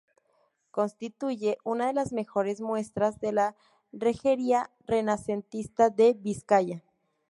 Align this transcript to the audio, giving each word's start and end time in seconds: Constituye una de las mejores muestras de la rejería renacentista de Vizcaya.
Constituye 0.71 1.59
una 1.63 1.85
de 1.85 1.93
las 1.93 2.11
mejores 2.11 2.59
muestras 2.59 3.19
de 3.19 3.33
la 3.33 3.55
rejería 3.93 4.71
renacentista 4.87 5.91
de 5.91 6.13
Vizcaya. 6.13 6.81